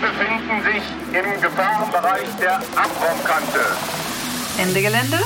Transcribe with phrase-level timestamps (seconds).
[0.00, 0.82] Befinden sich
[1.14, 3.60] im Gefahrenbereich der Abraumkante.
[4.56, 5.18] Ende Gelände,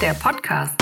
[0.00, 0.74] der Podcast.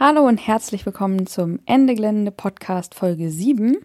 [0.00, 3.76] Hallo und herzlich willkommen zum Ende Gelände Podcast Folge 7.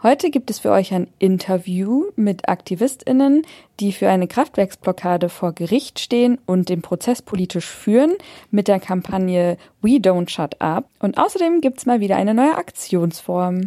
[0.00, 3.44] Heute gibt es für euch ein Interview mit AktivistInnen,
[3.80, 8.14] die für eine Kraftwerksblockade vor Gericht stehen und den Prozess politisch führen
[8.52, 10.88] mit der Kampagne We Don't Shut Up.
[11.00, 13.66] Und außerdem gibt es mal wieder eine neue Aktionsform.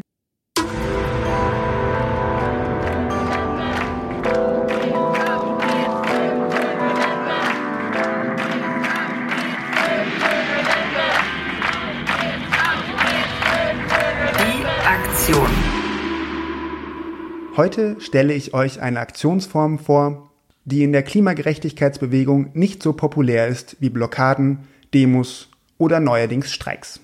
[17.61, 20.31] Heute stelle ich euch eine Aktionsform vor,
[20.65, 27.01] die in der Klimagerechtigkeitsbewegung nicht so populär ist wie Blockaden, Demos oder neuerdings Streiks.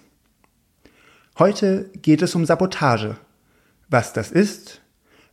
[1.37, 3.17] Heute geht es um Sabotage.
[3.87, 4.81] Was das ist,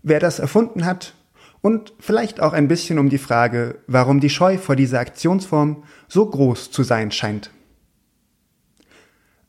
[0.02, 1.14] wer das erfunden hat
[1.62, 6.26] und vielleicht auch ein bisschen um die Frage, warum die Scheu vor dieser Aktionsform so
[6.26, 7.50] groß zu sein scheint.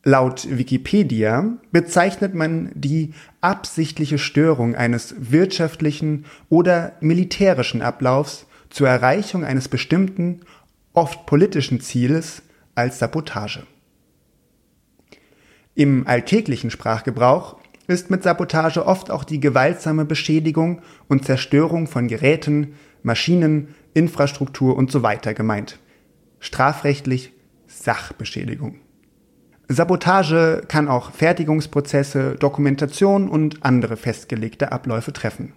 [0.08, 9.66] Laut Wikipedia bezeichnet man die absichtliche Störung eines wirtschaftlichen oder militärischen Ablaufs zur Erreichung eines
[9.66, 10.42] bestimmten,
[10.92, 12.42] oft politischen Zieles
[12.76, 13.66] als Sabotage.
[15.74, 17.56] Im alltäglichen Sprachgebrauch
[17.88, 25.18] ist mit Sabotage oft auch die gewaltsame Beschädigung und Zerstörung von Geräten, Maschinen, Infrastruktur usw.
[25.24, 25.80] So gemeint.
[26.38, 27.32] Strafrechtlich
[27.66, 28.85] Sachbeschädigung.
[29.68, 35.52] Sabotage kann auch Fertigungsprozesse, Dokumentation und andere festgelegte Abläufe treffen.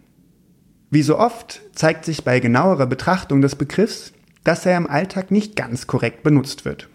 [0.89, 5.55] Wie so oft zeigt sich bei genauerer Betrachtung des Begriffs, dass er im Alltag nicht
[5.55, 6.89] ganz korrekt benutzt wird.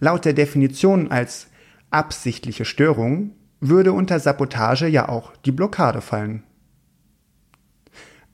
[0.00, 1.48] Laut der Definition als
[1.90, 6.42] absichtliche Störung würde unter Sabotage ja auch die Blockade fallen.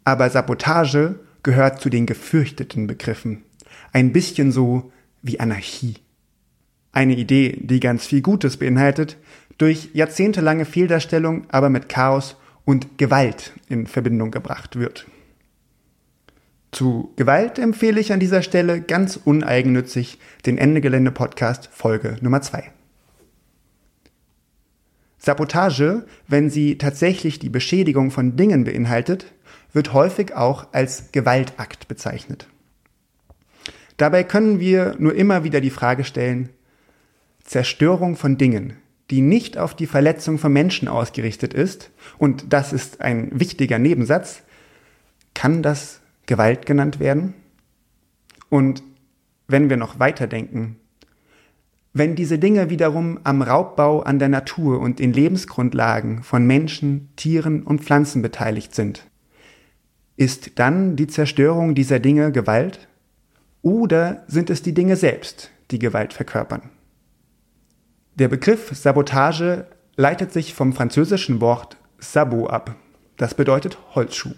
[0.04, 3.42] Aber Sabotage gehört zu den gefürchteten Begriffen.
[3.92, 4.92] Ein bisschen so
[5.22, 5.96] wie Anarchie.
[6.92, 9.16] Eine Idee, die ganz viel Gutes beinhaltet,
[9.58, 15.06] durch jahrzehntelange Fehldarstellung aber mit Chaos und Gewalt in Verbindung gebracht wird.
[16.70, 22.40] Zu Gewalt empfehle ich an dieser Stelle ganz uneigennützig den Ende Gelände Podcast Folge Nummer
[22.40, 22.70] 2.
[25.18, 29.32] Sabotage, wenn sie tatsächlich die Beschädigung von Dingen beinhaltet,
[29.72, 32.48] wird häufig auch als Gewaltakt bezeichnet.
[33.98, 36.48] Dabei können wir nur immer wieder die Frage stellen,
[37.52, 38.78] Zerstörung von Dingen,
[39.10, 44.42] die nicht auf die Verletzung von Menschen ausgerichtet ist, und das ist ein wichtiger Nebensatz,
[45.34, 47.34] kann das Gewalt genannt werden?
[48.48, 48.82] Und
[49.48, 50.76] wenn wir noch weiterdenken,
[51.92, 57.64] wenn diese Dinge wiederum am Raubbau an der Natur und den Lebensgrundlagen von Menschen, Tieren
[57.64, 59.10] und Pflanzen beteiligt sind,
[60.16, 62.88] ist dann die Zerstörung dieser Dinge Gewalt?
[63.60, 66.70] Oder sind es die Dinge selbst, die Gewalt verkörpern?
[68.14, 69.64] Der Begriff Sabotage
[69.96, 72.76] leitet sich vom französischen Wort Sabot ab.
[73.16, 74.34] Das bedeutet Holzschuh.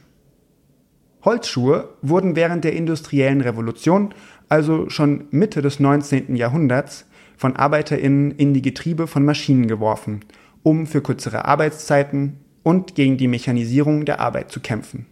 [1.24, 4.14] Holzschuhe wurden während der industriellen Revolution,
[4.48, 6.36] also schon Mitte des 19.
[6.36, 10.20] Jahrhunderts, von Arbeiterinnen in die Getriebe von Maschinen geworfen,
[10.62, 15.06] um für kürzere Arbeitszeiten und gegen die Mechanisierung der Arbeit zu kämpfen.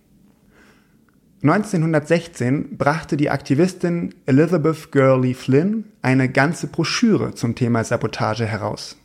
[1.42, 8.97] 1916 brachte die Aktivistin Elizabeth Gurley Flynn eine ganze Broschüre zum Thema Sabotage heraus.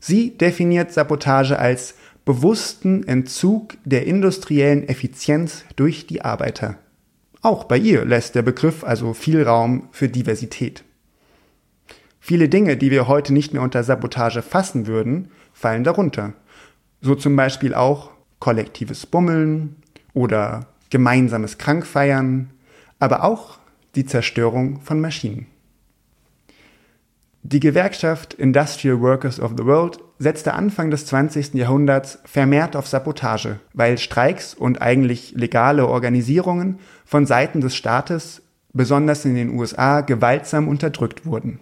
[0.00, 1.94] Sie definiert Sabotage als
[2.24, 6.78] bewussten Entzug der industriellen Effizienz durch die Arbeiter.
[7.42, 10.82] Auch bei ihr lässt der Begriff also viel Raum für Diversität.
[12.18, 16.32] Viele Dinge, die wir heute nicht mehr unter Sabotage fassen würden, fallen darunter.
[17.02, 19.76] So zum Beispiel auch kollektives Bummeln
[20.12, 22.50] oder gemeinsames Krankfeiern,
[23.00, 23.58] aber auch
[23.96, 25.48] die Zerstörung von Maschinen.
[27.42, 31.54] Die Gewerkschaft Industrial Workers of the World setzte Anfang des 20.
[31.54, 38.42] Jahrhunderts vermehrt auf Sabotage, weil Streiks und eigentlich legale Organisierungen von Seiten des Staates,
[38.72, 41.58] besonders in den USA, gewaltsam unterdrückt wurden.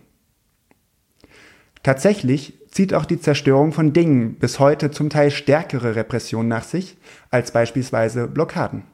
[1.83, 6.99] Tatsächlich zieht auch die Zerstörung von Dingen bis heute zum Teil stärkere Repression nach sich
[7.31, 8.92] als beispielsweise Blockaden.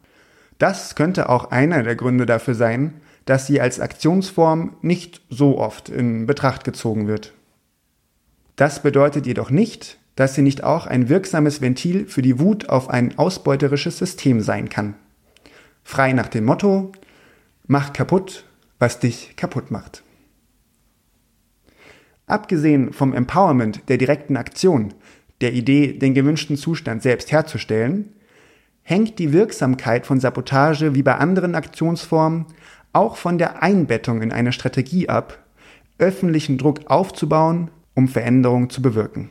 [0.58, 5.88] Das könnte auch einer der Gründe dafür sein, dass sie als Aktionsform nicht so oft
[5.88, 7.34] in Betracht gezogen wird.
[8.56, 12.90] Das bedeutet jedoch nicht, dass sie nicht auch ein wirksames Ventil für die Wut auf
[12.90, 14.94] ein ausbeuterisches System sein kann.
[15.84, 16.90] Frei nach dem Motto,
[17.66, 18.44] mach kaputt,
[18.80, 20.02] was dich kaputt macht.
[22.26, 24.92] Abgesehen vom Empowerment der direkten Aktion,
[25.40, 28.12] der Idee, den gewünschten Zustand selbst herzustellen,
[28.88, 32.46] hängt die Wirksamkeit von Sabotage wie bei anderen Aktionsformen
[32.94, 35.44] auch von der Einbettung in eine Strategie ab,
[35.98, 39.28] öffentlichen Druck aufzubauen, um Veränderung zu bewirken.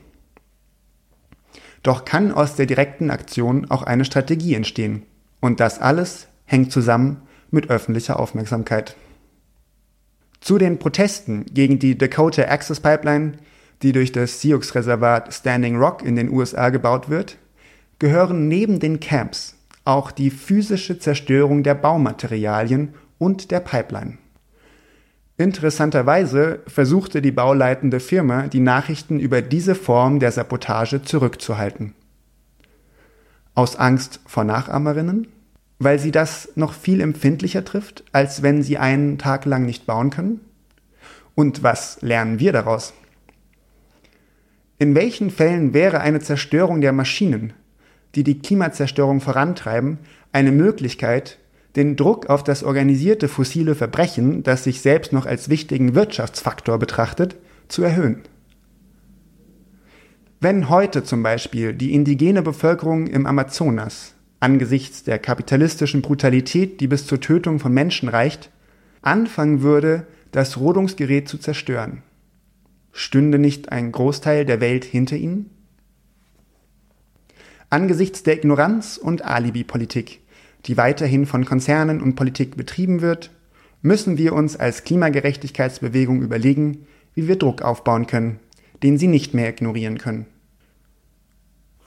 [1.81, 5.01] Doch kann aus der direkten Aktion auch eine Strategie entstehen.
[5.39, 8.95] Und das alles hängt zusammen mit öffentlicher Aufmerksamkeit.
[10.39, 13.37] Zu den Protesten gegen die Dakota Access Pipeline,
[13.81, 17.39] die durch das Sioux-Reservat Standing Rock in den USA gebaut wird,
[17.99, 19.57] gehören neben den Camps
[19.87, 24.17] auch die physische Zerstörung der Baumaterialien und der Pipeline.
[25.37, 31.93] Interessanterweise versuchte die bauleitende Firma, die Nachrichten über diese Form der Sabotage zurückzuhalten.
[33.53, 35.27] Aus Angst vor Nachahmerinnen?
[35.79, 40.09] Weil sie das noch viel empfindlicher trifft, als wenn sie einen Tag lang nicht bauen
[40.09, 40.41] können?
[41.35, 42.93] Und was lernen wir daraus?
[44.79, 47.53] In welchen Fällen wäre eine Zerstörung der Maschinen,
[48.15, 49.99] die die Klimazerstörung vorantreiben,
[50.31, 51.37] eine Möglichkeit,
[51.75, 57.35] den Druck auf das organisierte fossile Verbrechen, das sich selbst noch als wichtigen Wirtschaftsfaktor betrachtet,
[57.67, 58.23] zu erhöhen.
[60.39, 67.07] Wenn heute zum Beispiel die indigene Bevölkerung im Amazonas angesichts der kapitalistischen Brutalität, die bis
[67.07, 68.51] zur Tötung von Menschen reicht,
[69.01, 72.03] anfangen würde, das Rodungsgerät zu zerstören,
[72.91, 75.49] stünde nicht ein Großteil der Welt hinter ihnen?
[77.69, 80.21] Angesichts der Ignoranz und Alibi-Politik,
[80.65, 83.29] die weiterhin von Konzernen und Politik betrieben wird,
[83.81, 88.39] müssen wir uns als Klimagerechtigkeitsbewegung überlegen, wie wir Druck aufbauen können,
[88.83, 90.27] den sie nicht mehr ignorieren können.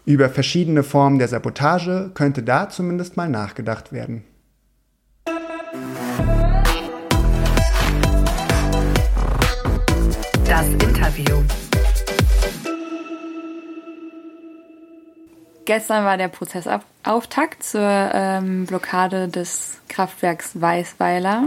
[0.05, 4.25] Über verschiedene Formen der Sabotage könnte da zumindest mal nachgedacht werden.
[10.45, 11.43] Das Interview.
[15.71, 21.47] Gestern war der Prozessauftakt zur ähm, Blockade des Kraftwerks Weißweiler,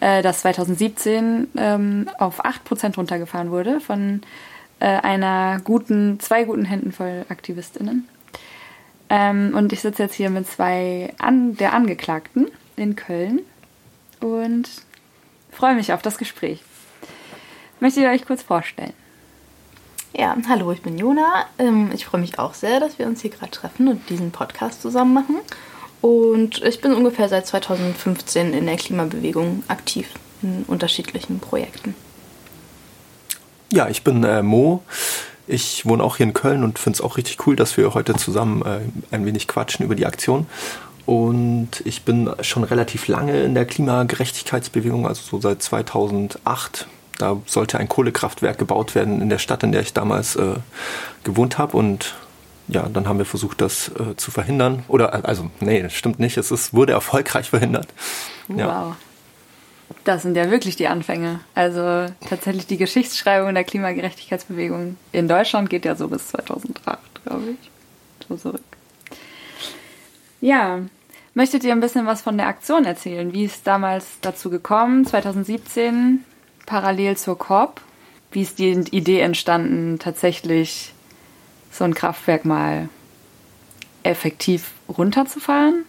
[0.00, 4.20] äh, das 2017 ähm, auf 8% runtergefahren wurde von
[4.78, 8.06] äh, einer guten, zwei guten Händen voll AktivistInnen.
[9.08, 13.40] Ähm, und ich sitze jetzt hier mit zwei an, der Angeklagten in Köln
[14.20, 14.68] und
[15.50, 16.62] freue mich auf das Gespräch.
[17.80, 18.92] Möchtet ihr euch kurz vorstellen?
[20.12, 21.46] Ja, hallo, ich bin Jona.
[21.58, 24.82] Ähm, ich freue mich auch sehr, dass wir uns hier gerade treffen und diesen Podcast
[24.82, 25.36] zusammen machen.
[26.00, 30.08] Und ich bin ungefähr seit 2015 in der Klimabewegung aktiv
[30.42, 31.94] in unterschiedlichen Projekten.
[33.72, 34.82] Ja, ich bin äh, Mo.
[35.46, 38.14] Ich wohne auch hier in Köln und finde es auch richtig cool, dass wir heute
[38.14, 40.46] zusammen äh, ein wenig quatschen über die Aktion.
[41.06, 46.86] Und ich bin schon relativ lange in der Klimagerechtigkeitsbewegung, also so seit 2008
[47.20, 50.54] da sollte ein Kohlekraftwerk gebaut werden in der Stadt, in der ich damals äh,
[51.24, 51.76] gewohnt habe.
[51.76, 52.14] Und
[52.68, 54.84] ja, dann haben wir versucht, das äh, zu verhindern.
[54.88, 56.36] Oder, äh, also, nee, das stimmt nicht.
[56.36, 57.88] Es ist, wurde erfolgreich verhindert.
[58.48, 58.96] Wow.
[60.04, 61.40] Das sind ja wirklich die Anfänge.
[61.54, 67.70] Also tatsächlich die Geschichtsschreibung der Klimagerechtigkeitsbewegung in Deutschland geht ja so bis 2008, glaube ich.
[68.28, 68.62] So zurück.
[70.40, 70.78] Ja,
[71.34, 73.32] möchtet ihr ein bisschen was von der Aktion erzählen?
[73.32, 75.04] Wie ist damals dazu gekommen?
[75.04, 76.24] 2017
[76.70, 77.80] parallel zur COP.
[78.30, 80.92] Wie ist die Idee entstanden, tatsächlich
[81.72, 82.88] so ein Kraftwerk mal
[84.04, 85.84] effektiv runterzufahren?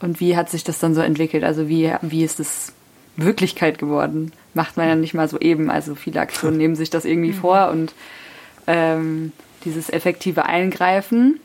[0.00, 1.44] Und wie hat sich das dann so entwickelt?
[1.44, 2.72] Also wie, wie ist es
[3.16, 4.32] Wirklichkeit geworden?
[4.54, 5.70] Macht man ja nicht mal so eben.
[5.70, 7.92] Also viele Aktionen nehmen sich das irgendwie vor und
[8.66, 9.32] ähm,
[9.66, 11.40] dieses effektive Eingreifen.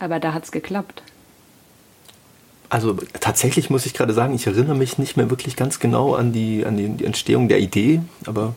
[0.00, 1.04] Aber da hat es geklappt.
[2.68, 6.32] Also tatsächlich muss ich gerade sagen, ich erinnere mich nicht mehr wirklich ganz genau an
[6.32, 8.54] die, an die, Entstehung der Idee, aber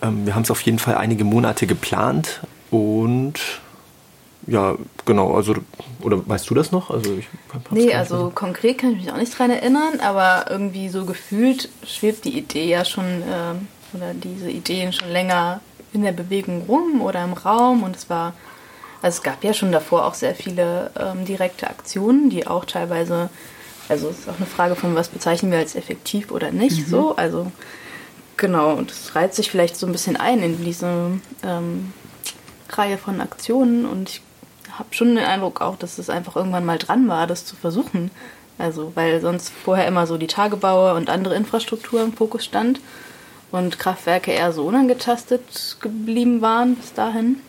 [0.00, 3.40] ähm, wir haben es auf jeden Fall einige Monate geplant und
[4.46, 5.54] ja, genau, also,
[6.00, 6.90] oder weißt du das noch?
[6.90, 7.28] Also ich
[7.70, 8.32] nee, also mehr.
[8.34, 12.68] konkret kann ich mich auch nicht dran erinnern, aber irgendwie so gefühlt schwebt die Idee
[12.68, 15.60] ja schon, äh, oder diese Ideen schon länger
[15.92, 18.32] in der Bewegung rum oder im Raum und es war
[19.02, 23.28] also es gab ja schon davor auch sehr viele ähm, direkte Aktionen, die auch teilweise,
[23.88, 26.90] also es ist auch eine Frage von, was bezeichnen wir als effektiv oder nicht mhm.
[26.90, 27.16] so.
[27.16, 27.50] Also
[28.36, 31.92] genau, und es reiht sich vielleicht so ein bisschen ein in diese ähm,
[32.70, 34.22] Reihe von Aktionen und ich
[34.78, 38.10] habe schon den Eindruck auch, dass es einfach irgendwann mal dran war, das zu versuchen.
[38.58, 42.80] Also, weil sonst vorher immer so die Tagebaue und andere Infrastruktur im Fokus stand
[43.50, 47.40] und Kraftwerke eher so unangetastet geblieben waren bis dahin.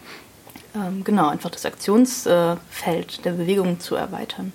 [0.75, 4.51] Ähm, genau, einfach das Aktionsfeld der Bewegung zu erweitern.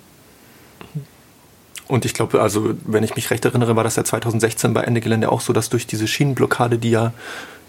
[1.87, 5.01] Und ich glaube, also wenn ich mich recht erinnere, war das ja 2016 bei Ende
[5.01, 7.13] Gelände auch so, dass durch diese Schienenblockade, die ja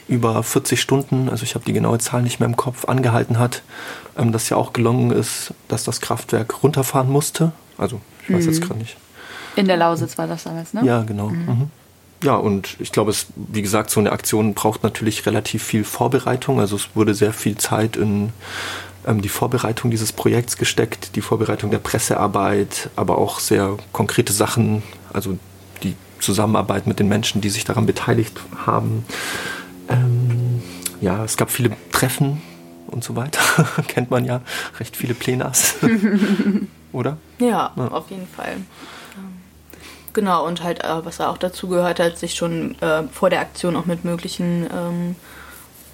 [0.09, 3.63] über 40 Stunden, also ich habe die genaue Zahl nicht mehr im Kopf, angehalten hat,
[4.19, 7.53] ähm, dass ja auch gelungen ist, dass das Kraftwerk runterfahren musste.
[7.79, 8.51] Also ich weiß mhm.
[8.51, 8.97] jetzt gerade nicht.
[9.57, 10.85] In der Lausitz war das damals, ne?
[10.85, 11.29] Ja, genau.
[11.29, 11.47] Mhm.
[11.47, 11.71] Mhm.
[12.23, 16.61] Ja, und ich glaube, es, wie gesagt, so eine Aktion braucht natürlich relativ viel Vorbereitung.
[16.61, 18.33] Also es wurde sehr viel Zeit in
[19.07, 24.83] ähm, die Vorbereitung dieses Projekts gesteckt, die Vorbereitung der Pressearbeit, aber auch sehr konkrete Sachen,
[25.13, 25.39] also
[25.83, 29.07] die Zusammenarbeit mit den Menschen, die sich daran beteiligt haben.
[29.89, 30.63] Ähm,
[31.01, 32.43] ja, es gab viele Treffen
[32.89, 33.41] und so weiter.
[33.89, 34.43] Kennt man ja,
[34.79, 35.77] recht viele Plenas.
[36.93, 37.17] Oder?
[37.39, 38.57] Ja, ja, auf jeden Fall.
[40.13, 43.77] Genau, und halt, äh, was auch dazu gehört hat, sich schon äh, vor der Aktion
[43.77, 45.17] auch mit möglichen ähm,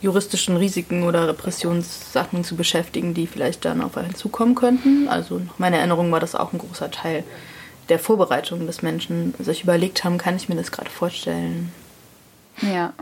[0.01, 5.09] juristischen Risiken oder Repressionssachen zu beschäftigen, die vielleicht dann auf einen zukommen könnten.
[5.09, 7.25] Also nach meiner Erinnerung war das auch ein großer Teil
[7.89, 11.73] der Vorbereitung, dass Menschen sich überlegt haben, kann ich mir das gerade vorstellen.
[12.63, 12.93] Ja.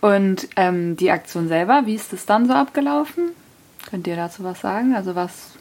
[0.00, 3.30] Und ähm, die Aktion selber, wie ist das dann so abgelaufen?
[3.90, 4.94] Könnt ihr dazu was sagen?
[4.94, 5.52] Also was,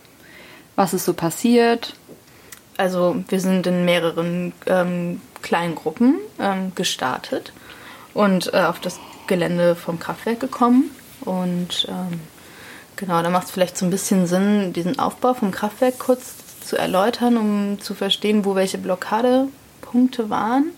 [0.75, 1.96] was ist so passiert?
[2.77, 7.53] Also wir sind in mehreren ähm, kleinen Gruppen ähm, gestartet
[8.13, 10.91] und äh, auf das Gelände vom Kraftwerk gekommen.
[11.22, 12.20] Und ähm,
[12.96, 16.77] genau, da macht es vielleicht so ein bisschen Sinn, diesen Aufbau vom Kraftwerk kurz zu
[16.77, 20.72] erläutern, um zu verstehen, wo welche Blockadepunkte waren.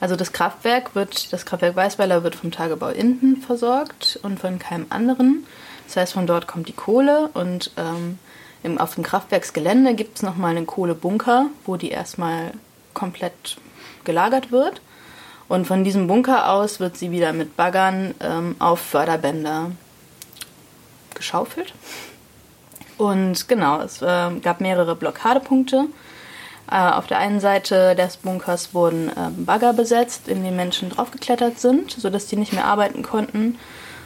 [0.00, 4.86] Also das Kraftwerk wird, das Kraftwerk Weißweiler wird vom Tagebau Inden versorgt und von keinem
[4.88, 5.46] anderen.
[5.86, 8.18] Das heißt, von dort kommt die Kohle und ähm,
[8.62, 12.52] im, auf dem Kraftwerksgelände gibt es nochmal einen Kohlebunker, wo die erstmal
[12.94, 13.56] komplett
[14.04, 14.80] gelagert wird.
[15.48, 19.72] Und von diesem Bunker aus wird sie wieder mit Baggern ähm, auf Förderbänder
[21.14, 21.74] geschaufelt.
[22.98, 25.86] Und genau, es äh, gab mehrere Blockadepunkte.
[26.70, 31.58] Äh, auf der einen Seite des Bunkers wurden äh, Bagger besetzt, in denen Menschen draufgeklettert
[31.58, 33.58] sind, sodass die nicht mehr arbeiten konnten.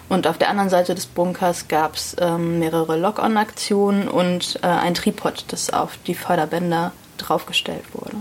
[0.09, 4.95] Und auf der anderen Seite des Bunkers gab es ähm, mehrere Lock-on-Aktionen und äh, ein
[4.95, 8.17] Tripod, das auf die Förderbänder draufgestellt wurde.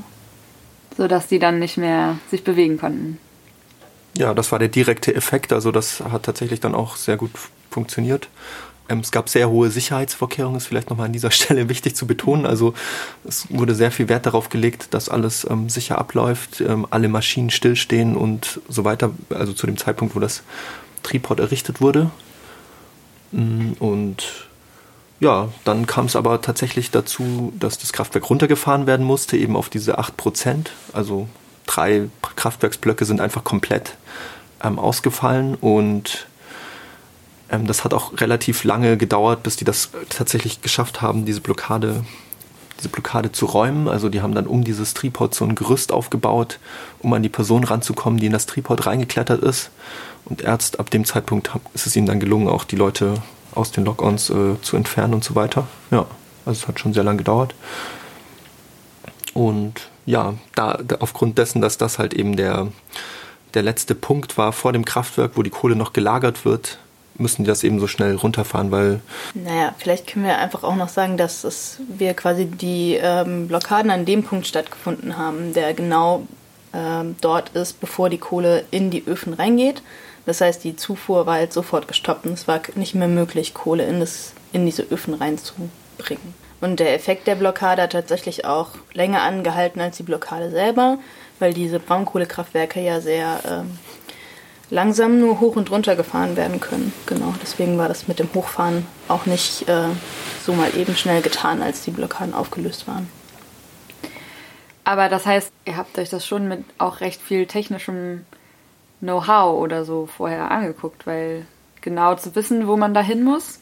[0.98, 3.20] Sodass die dann nicht mehr sich bewegen konnten.
[4.18, 5.52] Ja, das war der direkte Effekt.
[5.52, 7.32] Also das hat tatsächlich dann auch sehr gut
[7.70, 8.30] funktioniert.
[8.90, 12.46] Ähm, es gab sehr hohe Sicherheitsvorkehrungen, ist vielleicht nochmal an dieser Stelle wichtig zu betonen.
[12.46, 12.74] Also
[13.24, 17.50] es wurde sehr viel Wert darauf gelegt, dass alles ähm, sicher abläuft, ähm, alle Maschinen
[17.50, 19.12] stillstehen und so weiter.
[19.30, 20.44] Also zu dem Zeitpunkt, wo das
[21.04, 22.10] Tripod errichtet wurde.
[23.32, 24.48] Mm, und
[25.20, 29.70] ja, dann kam es aber tatsächlich dazu, dass das Kraftwerk runtergefahren werden musste, eben auf
[29.70, 30.68] diese 8%.
[30.92, 31.28] Also
[31.66, 33.96] drei Kraftwerksblöcke sind einfach komplett
[34.64, 36.28] ähm, ausgefallen und
[37.50, 42.04] ähm, das hat auch relativ lange gedauert, bis die das tatsächlich geschafft haben, diese Blockade,
[42.80, 43.88] diese Blockade zu räumen.
[43.88, 46.60] Also die haben dann um dieses Tripod so ein Gerüst aufgebaut,
[47.04, 49.70] um an die Person ranzukommen, die in das Tripod reingeklettert ist.
[50.26, 53.16] Und erst ab dem Zeitpunkt ist es ihnen dann gelungen, auch die Leute
[53.54, 55.68] aus den Lock-ons äh, zu entfernen und so weiter.
[55.92, 56.06] Ja,
[56.46, 57.54] also es hat schon sehr lange gedauert.
[59.34, 62.68] Und ja, da, aufgrund dessen, dass das halt eben der,
[63.54, 66.78] der letzte Punkt war vor dem Kraftwerk, wo die Kohle noch gelagert wird,
[67.18, 69.02] müssen die das eben so schnell runterfahren, weil.
[69.34, 73.92] Naja, vielleicht können wir einfach auch noch sagen, dass es, wir quasi die ähm, Blockaden
[73.92, 76.24] an dem Punkt stattgefunden haben, der genau
[76.74, 79.82] ähm, dort ist, bevor die Kohle in die Öfen reingeht.
[80.26, 83.86] Das heißt, die Zufuhr war halt sofort gestoppt und es war nicht mehr möglich, Kohle
[83.86, 86.34] in, das, in diese Öfen reinzubringen.
[86.62, 90.98] Und der Effekt der Blockade hat tatsächlich auch länger angehalten als die Blockade selber,
[91.40, 93.78] weil diese Braunkohlekraftwerke ja sehr ähm,
[94.70, 96.94] langsam nur hoch und runter gefahren werden können.
[97.06, 99.90] Genau, deswegen war das mit dem Hochfahren auch nicht äh,
[100.46, 103.10] so mal eben schnell getan, als die Blockaden aufgelöst waren.
[104.84, 108.26] Aber das heißt, ihr habt euch das schon mit auch recht viel technischem
[109.00, 111.46] Know-how oder so vorher angeguckt, weil
[111.82, 113.60] genau zu wissen, wo man da hin muss.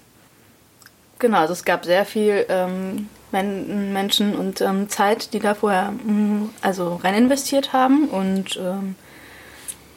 [1.19, 6.49] Genau, also es gab sehr viel ähm, Menschen und ähm, Zeit, die da vorher mm,
[6.61, 8.07] also rein investiert haben.
[8.09, 8.95] Und ähm,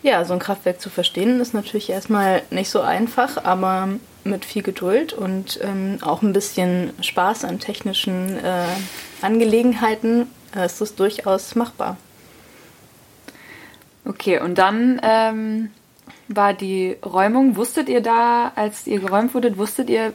[0.03, 3.89] ja, so ein Kraftwerk zu verstehen ist natürlich erstmal nicht so einfach, aber
[4.23, 8.67] mit viel Geduld und ähm, auch ein bisschen Spaß an technischen äh,
[9.23, 10.27] Angelegenheiten
[10.63, 11.97] ist es durchaus machbar.
[14.05, 15.71] Okay, und dann ähm,
[16.29, 20.13] war die Räumung, wusstet ihr da, als ihr geräumt wurdet, wusstet ihr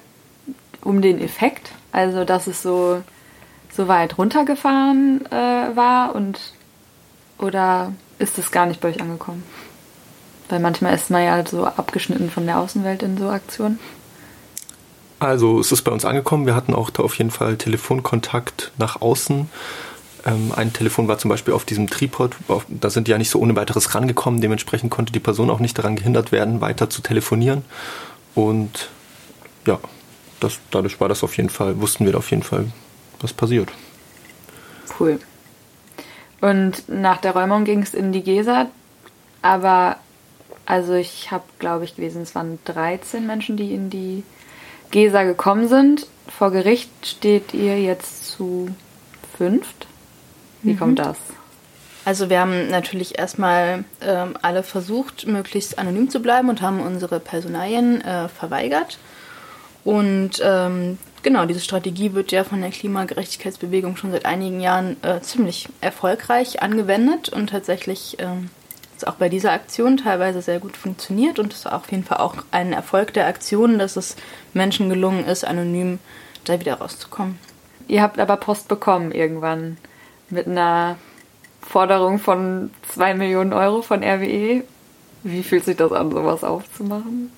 [0.83, 1.71] um den Effekt?
[1.91, 3.01] Also, dass es so,
[3.71, 6.39] so weit runtergefahren äh, war und
[7.39, 9.43] oder ist das gar nicht bei euch angekommen?
[10.49, 13.79] Weil manchmal ist man ja so abgeschnitten von der Außenwelt in so Aktionen.
[15.19, 16.45] Also es ist bei uns angekommen.
[16.45, 19.49] Wir hatten auch da auf jeden Fall Telefonkontakt nach außen.
[20.25, 22.35] Ähm, ein Telefon war zum Beispiel auf diesem Tripod.
[22.47, 24.41] Auf, da sind die ja nicht so ohne weiteres rangekommen.
[24.41, 27.63] Dementsprechend konnte die Person auch nicht daran gehindert werden, weiter zu telefonieren.
[28.35, 28.89] Und
[29.65, 29.79] ja,
[30.39, 32.67] das, dadurch war das auf jeden Fall, wussten wir auf jeden Fall,
[33.19, 33.69] was passiert.
[34.99, 35.19] Cool.
[36.41, 38.67] Und nach der Räumung ging es in die Gesa,
[39.41, 39.97] aber
[40.65, 44.23] also ich habe, glaube ich, gelesen, es waren 13 Menschen, die in die
[44.91, 46.07] Gesa gekommen sind.
[46.27, 48.69] Vor Gericht steht ihr jetzt zu
[49.37, 49.87] fünft.
[50.61, 50.79] Wie mhm.
[50.79, 51.17] kommt das?
[52.05, 57.19] Also wir haben natürlich erstmal ähm, alle versucht, möglichst anonym zu bleiben und haben unsere
[57.19, 58.97] Personalien äh, verweigert.
[59.83, 65.21] Und ähm, genau, diese Strategie wird ja von der Klimagerechtigkeitsbewegung schon seit einigen Jahren äh,
[65.21, 68.49] ziemlich erfolgreich angewendet und tatsächlich ähm,
[68.95, 72.17] ist auch bei dieser Aktion teilweise sehr gut funktioniert und es ist auf jeden Fall
[72.17, 74.15] auch ein Erfolg der Aktion, dass es
[74.53, 75.99] Menschen gelungen ist, anonym
[76.43, 77.39] da wieder rauszukommen.
[77.87, 79.77] Ihr habt aber Post bekommen irgendwann
[80.29, 80.97] mit einer
[81.61, 84.63] Forderung von 2 Millionen Euro von RWE.
[85.23, 87.31] Wie fühlt sich das an, sowas aufzumachen?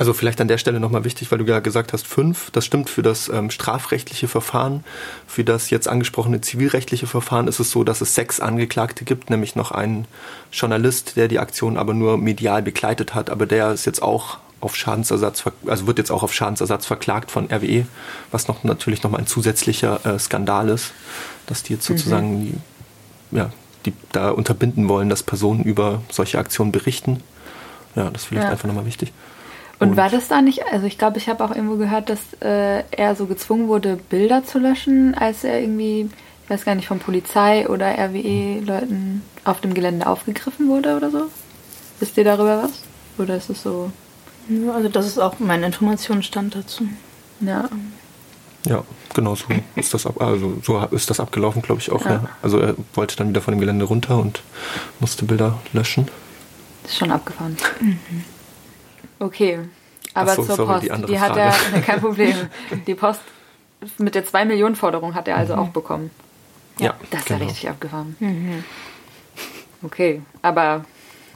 [0.00, 2.88] Also vielleicht an der Stelle nochmal wichtig, weil du ja gesagt hast, fünf, das stimmt
[2.88, 4.82] für das ähm, strafrechtliche Verfahren.
[5.26, 9.56] Für das jetzt angesprochene zivilrechtliche Verfahren ist es so, dass es sechs Angeklagte gibt, nämlich
[9.56, 10.06] noch einen
[10.52, 14.76] Journalist, der die Aktion aber nur medial begleitet hat, aber der ist jetzt auch auf
[14.76, 17.86] Schadensersatz, also wird jetzt auch auf Schadensersatz verklagt von RWE,
[18.30, 20.92] was noch natürlich nochmal ein zusätzlicher äh, Skandal ist,
[21.50, 22.44] dass die jetzt sozusagen mhm.
[23.30, 23.50] die, ja,
[23.84, 27.22] die da unterbinden wollen, dass Personen über solche Aktionen berichten.
[27.96, 28.50] Ja, das ist vielleicht ja.
[28.50, 29.12] einfach nochmal wichtig.
[29.80, 32.84] Und, war das da nicht, also ich glaube, ich habe auch irgendwo gehört, dass äh,
[32.90, 36.10] er so gezwungen wurde, Bilder zu löschen, als er irgendwie,
[36.44, 41.26] ich weiß gar nicht, von Polizei oder RWE-Leuten auf dem Gelände aufgegriffen wurde oder so?
[41.98, 42.82] Wisst ihr darüber was?
[43.18, 43.90] Oder ist es so?
[44.48, 46.86] Ja, also das ist auch mein Informationsstand dazu.
[47.40, 47.70] Ja.
[48.66, 52.04] Ja, genau so ist das ab, also so ist das abgelaufen, glaube ich auch.
[52.04, 52.10] Ja.
[52.10, 52.28] ja.
[52.42, 54.42] Also er wollte dann wieder von dem Gelände runter und
[54.98, 56.08] musste Bilder löschen.
[56.84, 57.56] Ist schon abgefahren.
[57.80, 57.98] Mhm.
[59.18, 59.60] Okay,
[60.14, 62.34] aber so, zur sorry, Post, die, die hat er, kein Problem.
[62.86, 63.20] Die Post
[63.98, 65.60] mit der 2 Millionen Forderung hat er also mhm.
[65.60, 66.10] auch bekommen.
[66.78, 67.40] Ja, ja das ist genau.
[67.40, 68.16] ja richtig abgefahren.
[68.18, 68.64] Mhm.
[69.82, 70.84] Okay, aber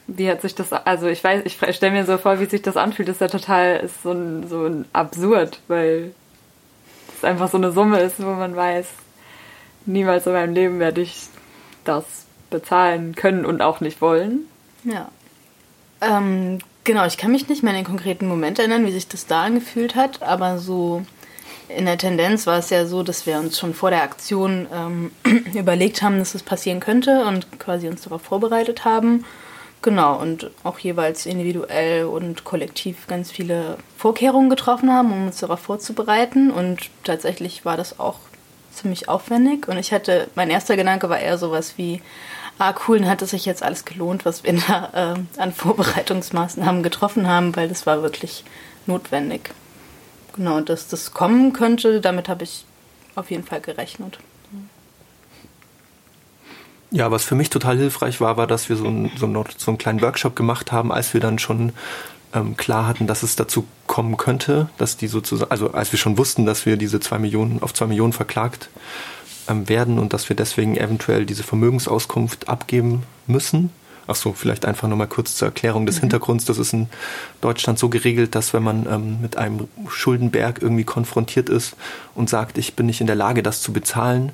[0.07, 2.77] wie hat sich das, also ich weiß, ich stelle mir so vor, wie sich das
[2.77, 6.13] anfühlt, das ist ja total, ist so, ein, so ein absurd, weil
[7.25, 8.87] einfach so eine Summe ist, wo man weiß,
[9.87, 11.27] niemals in meinem Leben werde ich
[11.85, 12.05] das
[12.51, 14.49] bezahlen können und auch nicht wollen.
[14.85, 15.09] Ja.
[16.01, 19.27] Ähm, Genau, ich kann mich nicht mehr an den konkreten Moment erinnern, wie sich das
[19.27, 21.03] da angefühlt hat, aber so
[21.71, 25.11] in der Tendenz war es ja so, dass wir uns schon vor der Aktion ähm,
[25.55, 29.25] überlegt haben, dass es das passieren könnte und quasi uns darauf vorbereitet haben.
[29.85, 35.61] Genau, und auch jeweils individuell und kollektiv ganz viele Vorkehrungen getroffen haben, um uns darauf
[35.61, 36.51] vorzubereiten.
[36.51, 38.17] Und tatsächlich war das auch
[38.73, 39.69] ziemlich aufwendig.
[39.69, 42.01] Und ich hatte, mein erster Gedanke war eher sowas wie,
[42.59, 46.83] ah cool, dann hat es sich jetzt alles gelohnt, was wir da äh, an Vorbereitungsmaßnahmen
[46.83, 48.43] getroffen haben, weil das war wirklich
[48.87, 49.51] notwendig.
[50.35, 52.65] Genau, dass das kommen könnte, damit habe ich
[53.17, 54.19] auf jeden Fall gerechnet.
[56.95, 59.73] Ja, was für mich total hilfreich war, war, dass wir so, ein, so, ein, so
[59.73, 61.73] einen kleinen Workshop gemacht haben, als wir dann schon
[62.33, 66.17] ähm, klar hatten, dass es dazu kommen könnte, dass die sozusagen, also als wir schon
[66.19, 68.69] wussten, dass wir diese zwei Millionen auf zwei Millionen verklagt
[69.49, 73.71] ähm, werden und dass wir deswegen eventuell diese Vermögensauskunft abgeben müssen.
[74.07, 76.03] Ach so, vielleicht einfach nochmal kurz zur Erklärung des mhm.
[76.03, 76.45] Hintergrunds.
[76.45, 76.89] Das ist in
[77.41, 81.75] Deutschland so geregelt, dass wenn man ähm, mit einem Schuldenberg irgendwie konfrontiert ist
[82.15, 84.31] und sagt, ich bin nicht in der Lage, das zu bezahlen,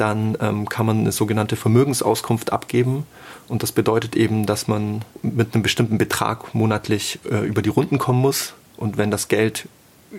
[0.00, 3.06] dann ähm, kann man eine sogenannte Vermögensauskunft abgeben.
[3.48, 7.98] Und das bedeutet eben, dass man mit einem bestimmten Betrag monatlich äh, über die Runden
[7.98, 8.54] kommen muss.
[8.76, 9.68] Und wenn das Geld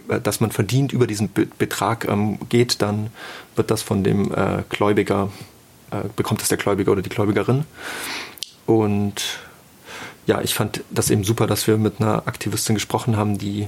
[0.08, 3.10] äh, das man verdient, über diesen Betrag ähm, geht, dann
[3.56, 5.30] wird das von dem äh, Gläubiger,
[5.92, 7.65] äh, bekommt es der Gläubiger oder die Gläubigerin.
[8.65, 9.39] Und
[10.26, 13.68] ja, ich fand das eben super, dass wir mit einer Aktivistin gesprochen haben, die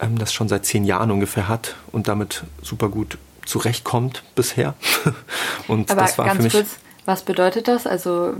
[0.00, 4.74] ähm, das schon seit zehn Jahren ungefähr hat und damit super gut zurechtkommt bisher.
[5.68, 6.52] und Aber das war ganz für mich.
[6.52, 7.86] Kurz, was bedeutet das?
[7.86, 8.34] Also,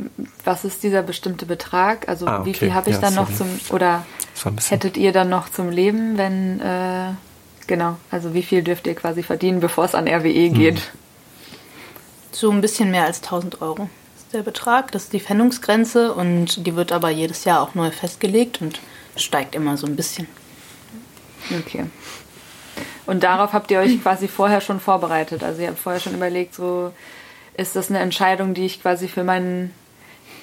[0.44, 2.08] was ist dieser bestimmte Betrag?
[2.08, 2.46] Also, ah, okay.
[2.46, 4.04] wie viel habe ich ja, dann noch zum, oder
[4.68, 7.12] hättet ihr dann noch zum Leben, wenn, äh,
[7.66, 10.54] genau, also wie viel dürft ihr quasi verdienen, bevor es an RWE hm.
[10.54, 10.82] geht?
[12.32, 14.92] So ein bisschen mehr als 1000 Euro ist der Betrag.
[14.92, 18.80] Das ist die Pfändungsgrenze und die wird aber jedes Jahr auch neu festgelegt und
[19.16, 20.26] steigt immer so ein bisschen.
[21.60, 21.86] Okay.
[23.06, 25.44] Und darauf habt ihr euch quasi vorher schon vorbereitet.
[25.44, 26.92] Also ihr habt vorher schon überlegt, so
[27.56, 29.72] ist das eine Entscheidung, die ich quasi für mein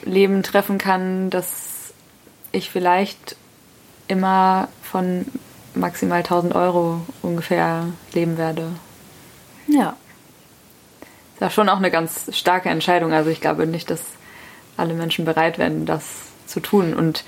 [0.04, 1.94] Leben treffen kann, dass
[2.52, 3.36] ich vielleicht
[4.08, 5.26] immer von
[5.76, 8.68] maximal 1000 Euro ungefähr leben werde.
[9.68, 9.96] Ja.
[11.00, 13.12] Das ist ja schon auch eine ganz starke Entscheidung.
[13.12, 14.02] Also ich glaube nicht, dass
[14.78, 16.04] alle Menschen bereit wären, das
[16.48, 16.94] zu tun.
[16.94, 17.24] Und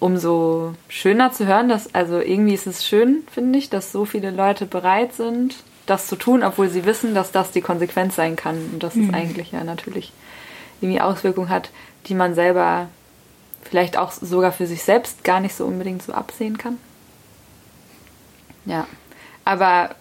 [0.00, 4.30] umso schöner zu hören, dass, also irgendwie ist es schön, finde ich, dass so viele
[4.30, 5.56] Leute bereit sind,
[5.86, 9.08] das zu tun, obwohl sie wissen, dass das die Konsequenz sein kann und dass mhm.
[9.08, 10.12] es eigentlich ja natürlich
[10.80, 11.70] irgendwie Auswirkungen hat,
[12.06, 12.88] die man selber
[13.62, 16.78] vielleicht auch sogar für sich selbst gar nicht so unbedingt so absehen kann.
[18.64, 18.86] Ja,
[19.44, 19.94] aber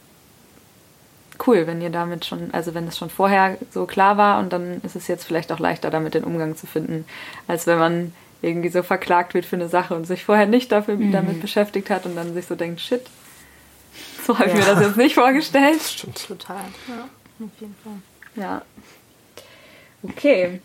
[1.45, 4.81] cool, wenn ihr damit schon, also wenn es schon vorher so klar war und dann
[4.83, 7.05] ist es jetzt vielleicht auch leichter, damit den Umgang zu finden,
[7.47, 10.95] als wenn man irgendwie so verklagt wird für eine Sache und sich vorher nicht dafür
[10.95, 11.11] mhm.
[11.11, 13.05] damit beschäftigt hat und dann sich so denkt, shit,
[14.25, 14.59] so habe ich ja.
[14.59, 15.81] mir das jetzt nicht vorgestellt.
[15.85, 16.27] Stimmt.
[16.27, 17.09] Total, ja,
[17.45, 17.93] auf jeden Fall.
[18.35, 18.61] Ja.
[20.03, 20.61] Okay.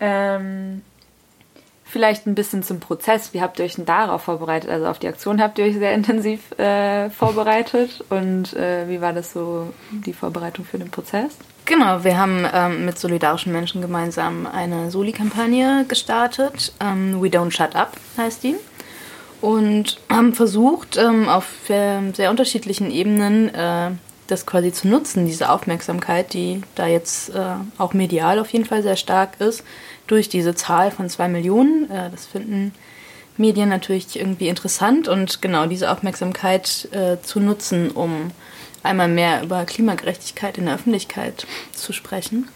[0.00, 0.82] Ähm,
[1.84, 3.34] vielleicht ein bisschen zum Prozess.
[3.34, 4.70] Wie habt ihr euch denn darauf vorbereitet?
[4.70, 8.04] Also auf die Aktion habt ihr euch sehr intensiv äh, vorbereitet.
[8.08, 11.36] Und äh, wie war das so, die Vorbereitung für den Prozess?
[11.64, 16.72] Genau, wir haben ähm, mit solidarischen Menschen gemeinsam eine Soli-Kampagne gestartet.
[16.80, 18.56] Ähm, We Don't Shut Up heißt die.
[19.40, 23.90] Und haben versucht, ähm, auf äh, sehr unterschiedlichen Ebenen äh,
[24.26, 28.82] das quasi zu nutzen, diese Aufmerksamkeit, die da jetzt äh, auch medial auf jeden Fall
[28.82, 29.62] sehr stark ist,
[30.06, 31.90] durch diese Zahl von zwei Millionen.
[31.90, 32.74] Äh, das finden
[33.36, 38.30] Medien natürlich irgendwie interessant und genau diese Aufmerksamkeit äh, zu nutzen, um
[38.82, 42.48] einmal mehr über Klimagerechtigkeit in der Öffentlichkeit zu sprechen.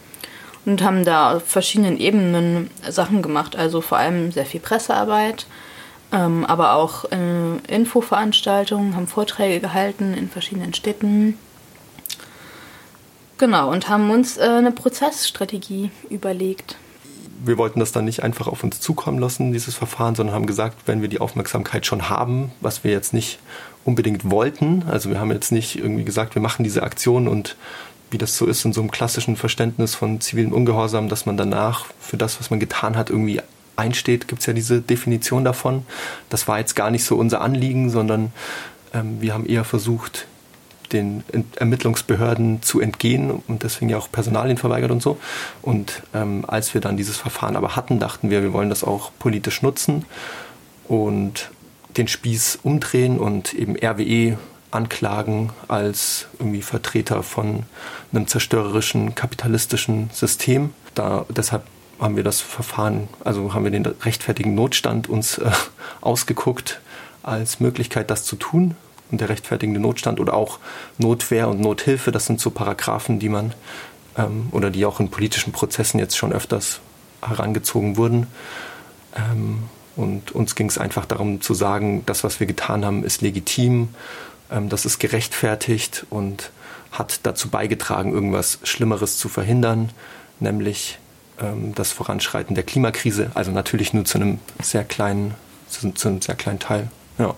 [0.65, 5.45] Und haben da auf verschiedenen Ebenen Sachen gemacht, also vor allem sehr viel Pressearbeit,
[6.11, 11.37] ähm, aber auch äh, Infoveranstaltungen, haben Vorträge gehalten in verschiedenen Städten.
[13.37, 16.75] Genau, und haben uns äh, eine Prozessstrategie überlegt
[17.43, 20.77] wir wollten das dann nicht einfach auf uns zukommen lassen, dieses Verfahren, sondern haben gesagt,
[20.85, 23.39] wenn wir die Aufmerksamkeit schon haben, was wir jetzt nicht
[23.85, 27.55] unbedingt wollten, also wir haben jetzt nicht irgendwie gesagt, wir machen diese Aktion und
[28.09, 31.85] wie das so ist in so einem klassischen Verständnis von zivilem Ungehorsam, dass man danach
[31.99, 33.41] für das, was man getan hat, irgendwie
[33.75, 35.85] einsteht, gibt es ja diese Definition davon.
[36.29, 38.31] Das war jetzt gar nicht so unser Anliegen, sondern
[38.93, 40.27] ähm, wir haben eher versucht,
[40.93, 41.23] den
[41.55, 45.17] Ermittlungsbehörden zu entgehen und deswegen ja auch Personalien verweigert und so.
[45.61, 49.11] Und ähm, als wir dann dieses Verfahren aber hatten, dachten wir, wir wollen das auch
[49.19, 50.05] politisch nutzen
[50.87, 51.51] und
[51.97, 54.37] den Spieß umdrehen und eben RWE
[54.71, 57.63] anklagen als irgendwie Vertreter von
[58.11, 60.71] einem zerstörerischen kapitalistischen System.
[60.93, 61.63] Da, deshalb
[61.99, 65.49] haben wir das Verfahren, also haben wir den rechtfertigen Notstand uns äh,
[66.01, 66.81] ausgeguckt
[67.23, 68.75] als Möglichkeit, das zu tun
[69.11, 70.59] und der rechtfertigende Notstand oder auch
[70.97, 73.53] Notwehr und Nothilfe, das sind so Paragraphen, die man
[74.17, 76.79] ähm, oder die auch in politischen Prozessen jetzt schon öfters
[77.21, 78.27] herangezogen wurden.
[79.15, 79.63] Ähm,
[79.95, 83.89] und uns ging es einfach darum zu sagen, das, was wir getan haben, ist legitim,
[84.51, 86.51] ähm, das ist gerechtfertigt und
[86.91, 89.91] hat dazu beigetragen, irgendwas Schlimmeres zu verhindern,
[90.39, 90.99] nämlich
[91.39, 93.31] ähm, das Voranschreiten der Klimakrise.
[93.33, 95.33] Also natürlich nur zu einem sehr kleinen,
[95.67, 96.89] zu, zu einem sehr kleinen Teil.
[97.17, 97.33] Ja.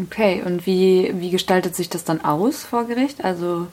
[0.00, 3.24] Okay, und wie, wie gestaltet sich das dann aus vor Gericht?
[3.24, 3.66] Also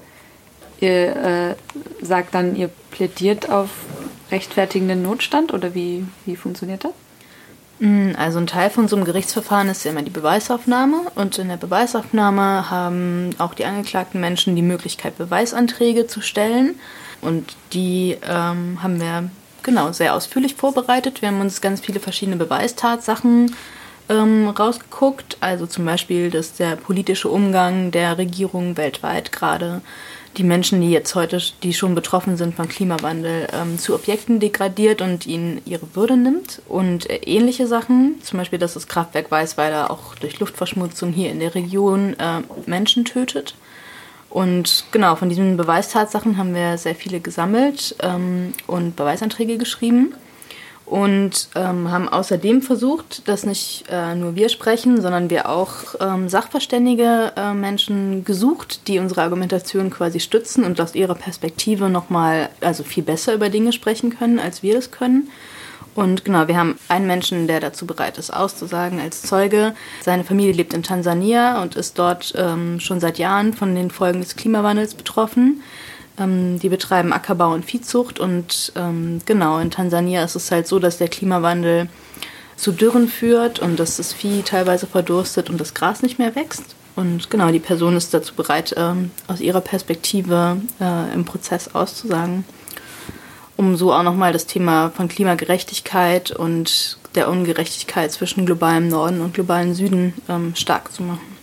[0.80, 1.56] ihr äh,
[2.04, 3.70] sagt dann, ihr plädiert auf
[4.32, 6.94] rechtfertigenden Notstand oder wie, wie funktioniert das?
[7.80, 11.50] Mm, also ein Teil von so einem Gerichtsverfahren ist ja immer die Beweisaufnahme und in
[11.50, 16.80] der Beweisaufnahme haben auch die angeklagten Menschen die Möglichkeit, Beweisanträge zu stellen
[17.22, 19.30] und die ähm, haben wir
[19.62, 21.22] genau sehr ausführlich vorbereitet.
[21.22, 23.54] Wir haben uns ganz viele verschiedene Beweistatsachen
[24.10, 25.38] ähm, rausgeguckt.
[25.40, 29.82] Also zum Beispiel, dass der politische Umgang der Regierung weltweit gerade
[30.38, 35.02] die Menschen, die jetzt heute, die schon betroffen sind vom Klimawandel, ähm, zu Objekten degradiert
[35.02, 36.62] und ihnen ihre Würde nimmt.
[36.68, 41.40] Und äh, ähnliche Sachen, zum Beispiel, dass das Kraftwerk Weißweiler auch durch Luftverschmutzung hier in
[41.40, 43.56] der Region äh, Menschen tötet.
[44.30, 50.14] Und genau, von diesen Beweistatsachen haben wir sehr viele gesammelt ähm, und Beweisanträge geschrieben
[50.86, 56.30] und ähm, haben außerdem versucht, dass nicht äh, nur wir sprechen, sondern wir auch ähm,
[56.30, 62.84] sachverständige äh, Menschen gesucht, die unsere Argumentation quasi stützen und aus ihrer Perspektive nochmal also
[62.84, 65.30] viel besser über Dinge sprechen können, als wir das können.
[65.96, 69.74] Und genau, wir haben einen Menschen, der dazu bereit ist, auszusagen als Zeuge.
[70.02, 74.20] Seine Familie lebt in Tansania und ist dort ähm, schon seit Jahren von den Folgen
[74.20, 75.64] des Klimawandels betroffen.
[76.18, 80.80] Ähm, die betreiben Ackerbau und Viehzucht und ähm, genau, in Tansania ist es halt so,
[80.80, 81.90] dass der Klimawandel
[82.56, 86.64] zu Dürren führt und dass das Vieh teilweise verdurstet und das Gras nicht mehr wächst.
[86.96, 92.46] Und genau, die Person ist dazu bereit, ähm, aus ihrer Perspektive äh, im Prozess auszusagen,
[93.58, 99.34] um so auch nochmal das Thema von Klimagerechtigkeit und der Ungerechtigkeit zwischen globalem Norden und
[99.34, 101.35] globalem Süden ähm, stark zu machen.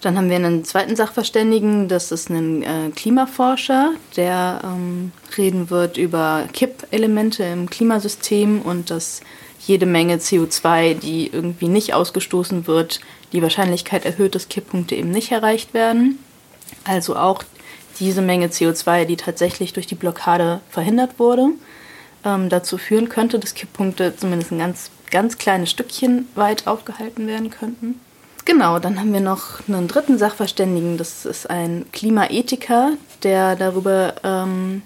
[0.00, 5.96] Dann haben wir einen zweiten Sachverständigen, das ist ein äh, Klimaforscher, der ähm, reden wird
[5.96, 9.22] über Kippelemente im Klimasystem und dass
[9.66, 13.00] jede Menge CO2, die irgendwie nicht ausgestoßen wird,
[13.32, 16.18] die Wahrscheinlichkeit erhöht, dass Kipppunkte eben nicht erreicht werden.
[16.84, 17.42] Also auch
[17.98, 21.48] diese Menge CO2, die tatsächlich durch die Blockade verhindert wurde,
[22.24, 27.50] ähm, dazu führen könnte, dass Kipppunkte zumindest ein ganz, ganz kleines Stückchen weit aufgehalten werden
[27.50, 28.00] könnten.
[28.48, 34.80] Genau, dann haben wir noch einen dritten Sachverständigen, das ist ein Klimaethiker, der darüber ähm,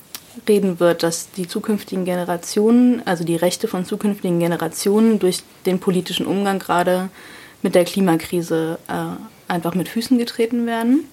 [0.48, 6.26] reden wird, dass die zukünftigen Generationen, also die Rechte von zukünftigen Generationen durch den politischen
[6.26, 7.08] Umgang gerade
[7.62, 11.04] mit der Klimakrise äh, einfach mit Füßen getreten werden.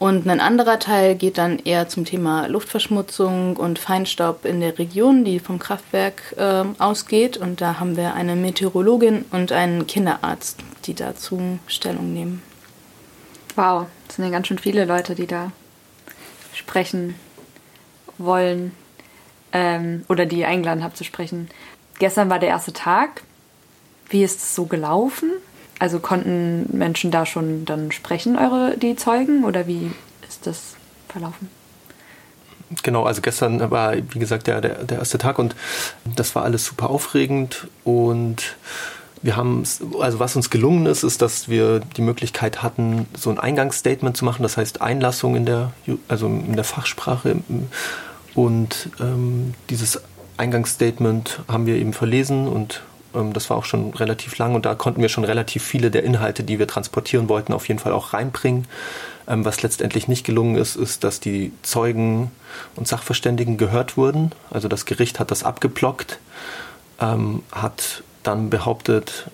[0.00, 5.26] Und ein anderer Teil geht dann eher zum Thema Luftverschmutzung und Feinstaub in der Region,
[5.26, 7.36] die vom Kraftwerk äh, ausgeht.
[7.36, 12.40] Und da haben wir eine Meteorologin und einen Kinderarzt, die dazu Stellung nehmen.
[13.56, 15.52] Wow, das sind ja ganz schön viele Leute, die da
[16.54, 17.14] sprechen
[18.16, 18.72] wollen
[19.52, 21.50] ähm, oder die ihr eingeladen habt zu sprechen.
[21.98, 23.22] Gestern war der erste Tag.
[24.08, 25.30] Wie ist es so gelaufen?
[25.80, 29.90] Also konnten Menschen da schon dann sprechen, eure die Zeugen, oder wie
[30.28, 30.74] ist das
[31.08, 31.48] verlaufen?
[32.82, 35.56] Genau, also gestern war, wie gesagt, der, der, der erste Tag und
[36.04, 38.56] das war alles super aufregend und
[39.22, 39.64] wir haben,
[40.00, 44.24] also was uns gelungen ist, ist, dass wir die Möglichkeit hatten, so ein Eingangsstatement zu
[44.26, 45.72] machen, das heißt Einlassung in der,
[46.08, 47.36] also in der Fachsprache
[48.34, 50.02] und ähm, dieses
[50.36, 52.82] Eingangsstatement haben wir eben verlesen und
[53.12, 56.44] das war auch schon relativ lang und da konnten wir schon relativ viele der Inhalte,
[56.44, 58.66] die wir transportieren wollten, auf jeden Fall auch reinbringen.
[59.28, 62.30] Ähm, was letztendlich nicht gelungen ist, ist, dass die Zeugen
[62.76, 64.32] und Sachverständigen gehört wurden.
[64.50, 66.18] Also das Gericht hat das abgeblockt,
[67.00, 69.26] ähm, hat dann behauptet,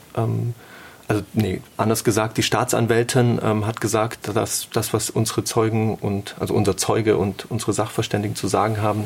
[1.08, 6.34] also nee, anders gesagt, die Staatsanwältin ähm, hat gesagt, dass das, was unsere Zeugen und
[6.40, 9.04] also unser Zeuge und unsere Sachverständigen zu sagen haben,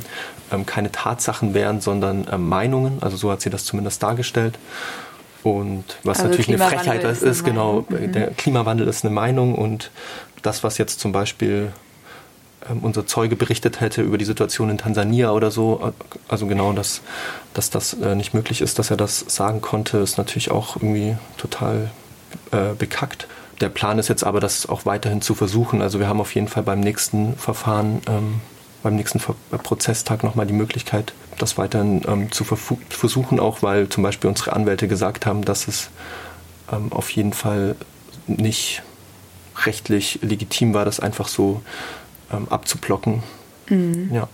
[0.51, 2.99] ähm, keine Tatsachen wären, sondern ähm, Meinungen.
[3.03, 4.59] Also so hat sie das zumindest dargestellt.
[5.43, 8.13] Und was also natürlich eine Frechheit ist, ist genau, mhm.
[8.13, 9.91] der Klimawandel ist eine Meinung und
[10.43, 11.73] das, was jetzt zum Beispiel
[12.83, 15.92] unser Zeuge berichtet hätte über die Situation in Tansania oder so,
[16.29, 17.01] also genau, dass,
[17.55, 21.16] dass das äh, nicht möglich ist, dass er das sagen konnte, ist natürlich auch irgendwie
[21.38, 21.90] total
[22.51, 23.27] äh, bekackt.
[23.61, 25.83] Der Plan ist jetzt aber, das auch weiterhin zu versuchen.
[25.83, 28.40] Also wir haben auf jeden Fall beim nächsten Verfahren, ähm,
[28.83, 34.03] beim nächsten äh, Prozesstag nochmal die Möglichkeit, das weiterhin ähm, zu versuchen, auch weil zum
[34.03, 35.90] Beispiel unsere Anwälte gesagt haben, dass es
[36.73, 37.77] ähm, auf jeden Fall
[38.27, 38.83] nicht
[39.66, 41.62] rechtlich legitim war, das einfach so
[42.33, 43.23] ähm, abzublocken.
[43.69, 44.11] Mhm.
[44.12, 44.29] Ja.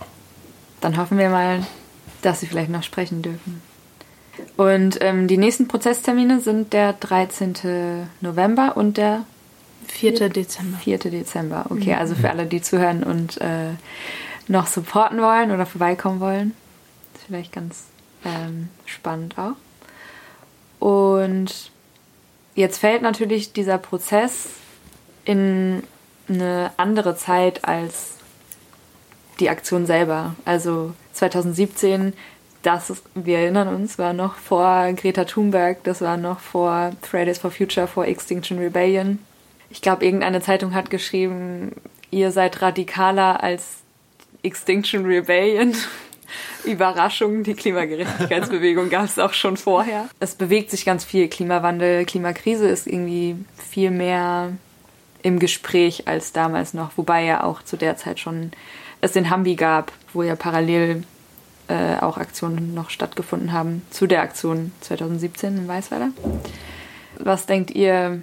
[0.81, 1.65] Dann hoffen wir mal,
[2.21, 3.61] dass Sie vielleicht noch sprechen dürfen.
[4.55, 8.07] Und ähm, die nächsten Prozesstermine sind der 13.
[8.21, 9.25] November und der
[9.87, 10.29] 4.
[10.29, 10.77] Dezember.
[10.77, 10.97] 4.
[10.99, 11.93] Dezember, okay.
[11.93, 11.99] Mhm.
[11.99, 13.71] Also für alle, die zuhören und äh,
[14.47, 16.53] noch supporten wollen oder vorbeikommen wollen.
[17.15, 17.83] ist vielleicht ganz
[18.25, 19.55] ähm, spannend auch.
[20.79, 21.71] Und
[22.55, 24.49] jetzt fällt natürlich dieser Prozess
[25.25, 25.83] in
[26.29, 28.17] eine andere Zeit als
[29.39, 30.35] die Aktion selber.
[30.45, 32.13] Also 2017,
[32.63, 37.51] das, wir erinnern uns, war noch vor Greta Thunberg, das war noch vor Fridays for
[37.51, 39.19] Future, vor Extinction Rebellion.
[39.69, 41.73] Ich glaube, irgendeine Zeitung hat geschrieben,
[42.09, 43.79] ihr seid radikaler als
[44.43, 45.75] Extinction Rebellion.
[46.65, 50.09] Überraschung, die Klimagerechtigkeitsbewegung gab es auch schon vorher.
[50.19, 51.29] Es bewegt sich ganz viel.
[51.29, 54.51] Klimawandel, Klimakrise ist irgendwie viel mehr
[55.23, 58.51] im Gespräch als damals noch, wobei ja auch zu der Zeit schon
[59.01, 61.03] es den Hambi gab, wo ja parallel
[61.67, 66.09] äh, auch Aktionen noch stattgefunden haben zu der Aktion 2017 in Weißweiler.
[67.19, 68.21] Was denkt ihr,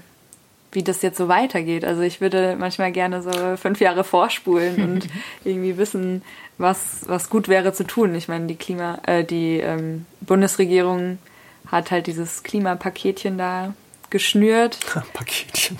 [0.73, 1.85] wie das jetzt so weitergeht?
[1.85, 5.09] Also ich würde manchmal gerne so fünf Jahre vorspulen und
[5.45, 6.23] irgendwie wissen,
[6.59, 8.15] was, was gut wäre zu tun.
[8.15, 11.19] Ich meine, die Klima, äh, die ähm, Bundesregierung
[11.67, 13.75] hat halt dieses Klimapaketchen da
[14.11, 14.79] geschnürt.
[15.13, 15.79] Paketchen.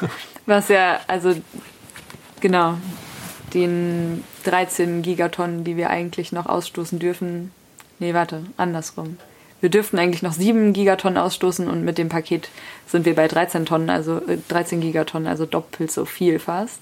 [0.46, 1.34] Was ja, also
[2.40, 2.78] genau,
[3.52, 7.50] den 13 Gigatonnen, die wir eigentlich noch ausstoßen dürfen.
[7.98, 9.18] Nee, warte, andersrum.
[9.60, 12.50] Wir dürften eigentlich noch 7 Gigatonnen ausstoßen und mit dem Paket
[12.86, 16.80] sind wir bei 13 Tonnen, also 13 äh, Gigatonnen, also doppelt so viel fast.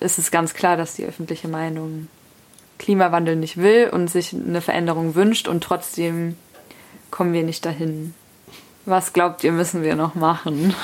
[0.00, 2.08] Es ist ganz klar, dass die öffentliche Meinung
[2.78, 6.36] Klimawandel nicht will und sich eine Veränderung wünscht und trotzdem
[7.12, 8.14] kommen wir nicht dahin.
[8.84, 10.74] Was glaubt ihr, müssen wir noch machen?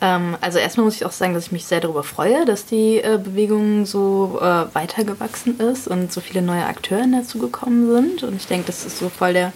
[0.00, 2.98] Ähm, also erstmal muss ich auch sagen, dass ich mich sehr darüber freue, dass die
[2.98, 8.22] äh, Bewegung so äh, weitergewachsen ist und so viele neue Akteure dazu gekommen sind.
[8.22, 9.52] Und ich denke, das ist so voll der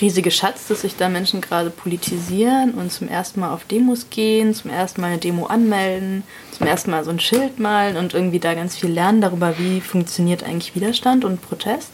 [0.00, 4.54] riesige Schatz, dass sich da Menschen gerade politisieren und zum ersten Mal auf Demos gehen,
[4.54, 8.38] zum ersten Mal eine Demo anmelden, zum ersten Mal so ein Schild malen und irgendwie
[8.38, 11.90] da ganz viel lernen darüber, wie funktioniert eigentlich Widerstand und Protest.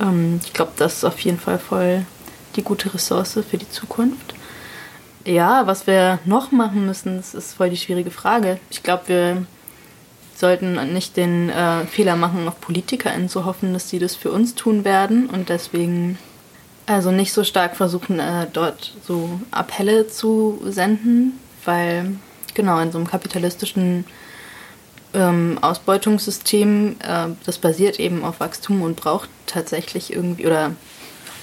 [0.00, 2.04] Ähm, ich glaube, das ist auf jeden Fall voll
[2.54, 4.29] die gute Ressource für die Zukunft.
[5.24, 8.58] Ja, was wir noch machen müssen, das ist voll die schwierige Frage.
[8.70, 9.46] Ich glaube, wir
[10.34, 14.54] sollten nicht den äh, Fehler machen, auf PolitikerInnen zu hoffen, dass sie das für uns
[14.54, 16.18] tun werden und deswegen
[16.86, 22.16] also nicht so stark versuchen, äh, dort so Appelle zu senden, weil
[22.54, 24.06] genau in so einem kapitalistischen
[25.14, 30.72] ähm, Ausbeutungssystem, äh, das basiert eben auf Wachstum und braucht tatsächlich irgendwie oder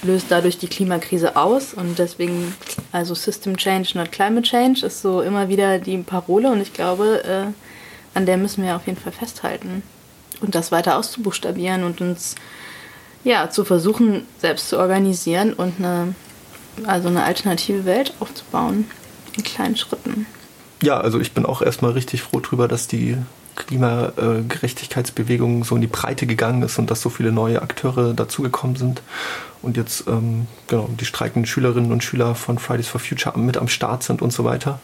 [0.02, 2.54] löst dadurch die Klimakrise aus und deswegen,
[2.92, 7.24] also System Change, not Climate Change, ist so immer wieder die Parole und ich glaube,
[7.24, 9.82] äh, an der müssen wir auf jeden Fall festhalten
[10.40, 12.34] und das weiter auszubuchstabieren und uns
[13.24, 16.14] ja, zu versuchen, selbst zu organisieren und eine,
[16.86, 18.88] also eine alternative Welt aufzubauen
[19.36, 20.26] in kleinen Schritten.
[20.82, 23.16] Ja, also ich bin auch erstmal richtig froh drüber, dass die
[23.58, 29.02] Klimagerechtigkeitsbewegung so in die Breite gegangen ist und dass so viele neue Akteure dazugekommen sind
[29.60, 33.68] und jetzt ähm, genau die streikenden Schülerinnen und Schüler von Fridays for Future mit am
[33.68, 34.80] Start sind und so weiter.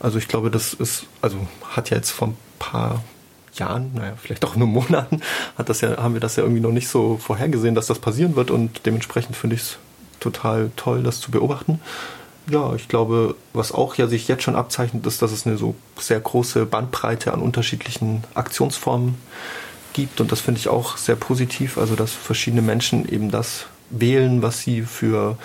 [0.00, 1.38] Also ich glaube, das ist also
[1.70, 3.02] hat ja jetzt vor ein paar
[3.54, 5.22] Jahren, naja, vielleicht auch nur Monaten,
[5.56, 8.36] hat das ja, haben wir das ja irgendwie noch nicht so vorhergesehen, dass das passieren
[8.36, 9.78] wird und dementsprechend finde ich es
[10.20, 11.80] total toll, das zu beobachten.
[12.48, 15.74] Ja, ich glaube, was auch ja sich jetzt schon abzeichnet, ist, dass es eine so
[15.98, 19.16] sehr große Bandbreite an unterschiedlichen Aktionsformen
[19.94, 20.20] gibt.
[20.20, 24.60] Und das finde ich auch sehr positiv, also dass verschiedene Menschen eben das wählen, was
[24.60, 25.38] sie für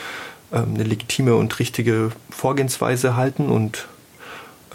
[0.53, 3.49] ähm, eine legitime und richtige Vorgehensweise halten.
[3.49, 3.87] Und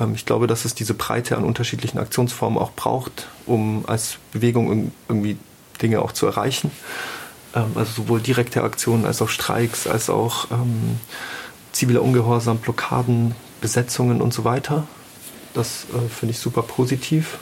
[0.01, 4.93] ähm, ich glaube, dass es diese Breite an unterschiedlichen Aktionsformen auch braucht, um als Bewegung
[5.09, 5.37] irgendwie
[5.81, 6.73] Dinge auch zu erreichen.
[7.55, 10.99] Ähm, also sowohl direkte Aktionen als auch Streiks, als auch ähm,
[11.77, 14.87] ziviler Ungehorsam, Blockaden, Besetzungen und so weiter.
[15.55, 17.39] Das äh, finde ich super positiv.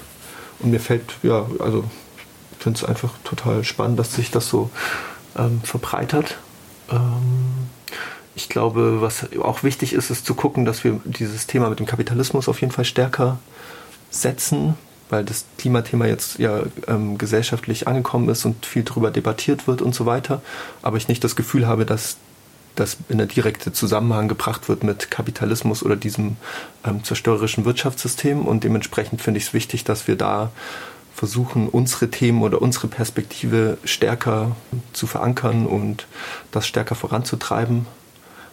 [0.59, 1.85] Und mir fällt, ja, also
[2.59, 4.71] finde es einfach total spannend, dass sich das so
[5.37, 6.39] ähm, verbreitert.
[6.91, 7.69] Ähm,
[8.35, 11.87] ich glaube, was auch wichtig ist, ist zu gucken, dass wir dieses Thema mit dem
[11.87, 13.39] Kapitalismus auf jeden Fall stärker
[14.11, 14.75] setzen,
[15.11, 19.95] weil das Klimathema jetzt ja ähm, gesellschaftlich angekommen ist und viel darüber debattiert wird und
[19.95, 20.43] so weiter.
[20.83, 22.17] Aber ich nicht das Gefühl habe, dass
[22.75, 26.37] das in der direkte Zusammenhang gebracht wird mit Kapitalismus oder diesem
[26.85, 28.47] ähm, zerstörerischen Wirtschaftssystem.
[28.47, 30.51] Und dementsprechend finde ich es wichtig, dass wir da
[31.15, 34.57] versuchen, unsere Themen oder unsere Perspektive stärker
[34.93, 36.07] zu verankern und
[36.51, 37.87] das stärker voranzutreiben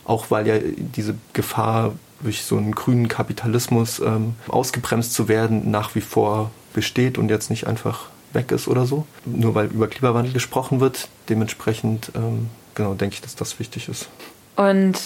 [0.03, 5.95] auch weil ja diese Gefahr durch so einen grünen Kapitalismus ähm, ausgebremst zu werden nach
[5.95, 9.05] wie vor besteht und jetzt nicht einfach weg ist oder so.
[9.25, 11.09] Nur weil über Klimawandel gesprochen wird.
[11.29, 14.07] Dementsprechend ähm, genau denke ich, dass das wichtig ist.
[14.55, 14.99] Und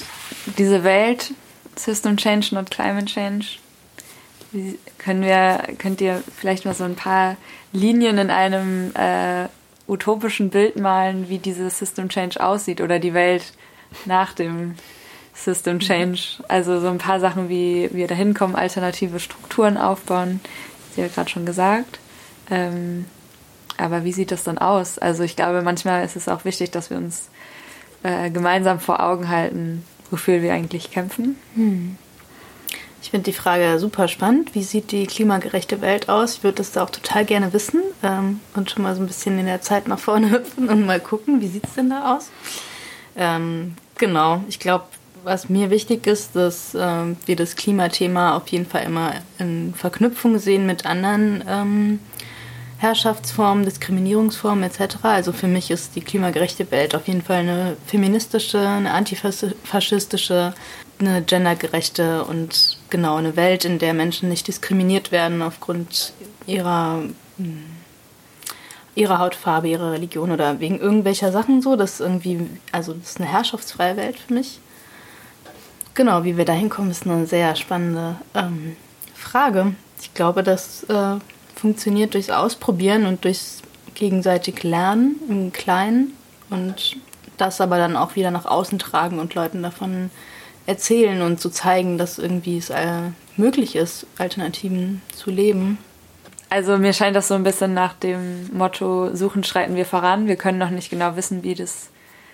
[0.57, 1.33] diese Welt,
[1.75, 3.45] System Change, not Climate Change,
[4.51, 7.35] wie können wir, könnt ihr vielleicht mal so ein paar
[7.73, 9.47] Linien in einem äh,
[9.87, 13.53] utopischen Bild malen, wie dieses System Change aussieht oder die Welt
[14.05, 14.75] nach dem
[15.33, 16.43] System Change.
[16.47, 20.39] Also so ein paar Sachen, wie wir da hinkommen, alternative Strukturen aufbauen,
[20.95, 21.99] Sie ja gerade schon gesagt.
[22.49, 23.05] Ähm,
[23.77, 24.97] aber wie sieht das dann aus?
[24.97, 27.29] Also ich glaube, manchmal ist es auch wichtig, dass wir uns
[28.03, 31.37] äh, gemeinsam vor Augen halten, wofür wir eigentlich kämpfen.
[31.55, 31.97] Hm.
[33.01, 34.55] Ich finde die Frage super spannend.
[34.55, 36.37] Wie sieht die klimagerechte Welt aus?
[36.37, 39.37] Ich würde das da auch total gerne wissen ähm, und schon mal so ein bisschen
[39.37, 42.31] in der Zeit nach vorne hüpfen und mal gucken, wie sieht es denn da aus?
[43.15, 44.85] Ähm, genau, ich glaube,
[45.23, 50.37] was mir wichtig ist, dass ähm, wir das Klimathema auf jeden Fall immer in Verknüpfung
[50.39, 51.99] sehen mit anderen ähm,
[52.85, 54.97] Herrschaftsformen, Diskriminierungsformen etc.
[55.01, 60.53] Also für mich ist die klimagerechte Welt auf jeden Fall eine feministische, eine antifaschistische,
[60.99, 66.13] eine gendergerechte und genau eine Welt, in der Menschen nicht diskriminiert werden aufgrund
[66.45, 67.03] ihrer
[67.37, 67.63] hm,
[68.95, 71.75] ihrer Hautfarbe, ihrer Religion oder wegen irgendwelcher Sachen so.
[71.75, 74.59] Das ist irgendwie, also das ist eine herrschaftsfreie Welt für mich.
[75.93, 78.75] Genau, wie wir da hinkommen, ist eine sehr spannende ähm,
[79.13, 79.75] Frage.
[80.01, 81.17] Ich glaube, das äh,
[81.65, 83.63] funktioniert durchs Ausprobieren und durchs
[83.95, 86.13] gegenseitig Lernen im Kleinen
[86.51, 86.95] und
[87.37, 90.11] das aber dann auch wieder nach außen tragen und Leuten davon
[90.67, 95.79] erzählen und zu zeigen, dass irgendwie es äh, möglich ist, Alternativen zu leben.
[96.51, 100.27] Also mir scheint das so ein bisschen nach dem Motto, suchen schreiten wir voran.
[100.27, 101.89] Wir können noch nicht genau wissen, wie das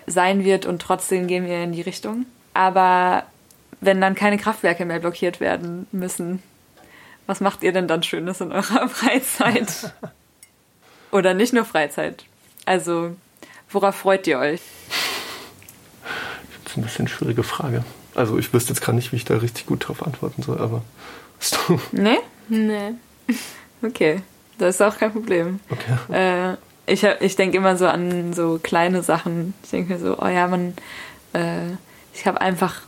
[0.06, 2.26] sein wird und trotzdem gehen wir in die Richtung.
[2.52, 3.22] Aber
[3.80, 6.42] wenn dann keine Kraftwerke mehr blockiert werden müssen,
[7.32, 9.94] Was macht ihr denn dann Schönes in eurer Freizeit?
[11.10, 12.26] Oder nicht nur Freizeit?
[12.66, 13.16] Also,
[13.70, 14.60] worauf freut ihr euch?
[16.62, 17.84] Das ist ein bisschen eine schwierige Frage.
[18.14, 20.82] Also, ich wüsste jetzt gerade nicht, wie ich da richtig gut drauf antworten soll, aber.
[21.92, 22.18] Nee?
[22.48, 22.92] Nee.
[23.82, 24.20] Okay,
[24.58, 25.58] das ist auch kein Problem.
[25.70, 26.12] Okay.
[26.12, 29.54] Äh, ich ich denke immer so an so kleine Sachen.
[29.64, 30.74] Ich denke mir so, oh ja, man,
[31.32, 31.70] äh,
[32.12, 32.82] ich habe einfach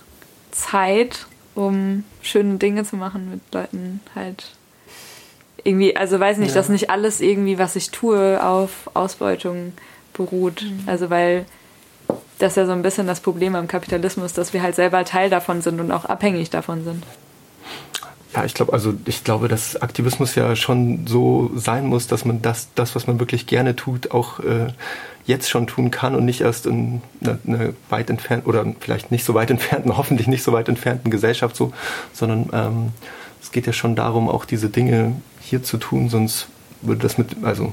[0.52, 4.52] Zeit, um schöne Dinge zu machen mit Leuten halt.
[5.62, 6.54] Irgendwie, also weiß nicht, Ja.
[6.56, 9.72] dass nicht alles irgendwie, was ich tue, auf Ausbeutung
[10.12, 10.64] beruht.
[10.86, 11.46] Also weil
[12.38, 15.30] das ist ja so ein bisschen das Problem am Kapitalismus, dass wir halt selber Teil
[15.30, 17.04] davon sind und auch abhängig davon sind.
[18.34, 22.42] Ja, ich glaube, also ich glaube, dass Aktivismus ja schon so sein muss, dass man
[22.42, 24.66] das, das, was man wirklich gerne tut, auch äh,
[25.26, 29.24] jetzt schon tun kann und nicht erst in einer eine weit entfernten oder vielleicht nicht
[29.24, 31.72] so weit entfernten, hoffentlich nicht so weit entfernten Gesellschaft so,
[32.12, 32.92] sondern ähm,
[33.42, 36.48] es geht ja schon darum, auch diese Dinge hier zu tun, sonst
[36.82, 37.72] würde das mit, also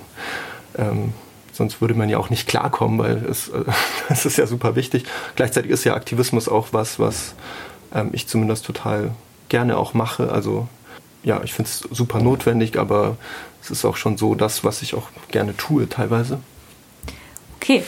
[0.78, 1.14] ähm,
[1.52, 3.64] sonst würde man ja auch nicht klarkommen, weil es, äh,
[4.10, 5.06] das ist ja super wichtig.
[5.36, 7.36] Gleichzeitig ist ja Aktivismus auch was, was
[7.94, 9.12] ähm, ich zumindest total
[9.50, 10.32] gerne auch mache.
[10.32, 10.68] Also
[11.24, 13.18] ja, ich finde es super notwendig, aber
[13.62, 16.40] es ist auch schon so das, was ich auch gerne tue teilweise.
[17.62, 17.84] Okay.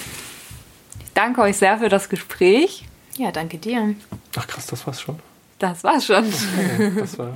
[1.00, 2.86] Ich danke euch sehr für das Gespräch.
[3.18, 3.96] Ja, danke dir.
[4.36, 5.18] Ach krass, das war's schon.
[5.58, 6.26] Das war's schon.
[6.96, 7.34] Das war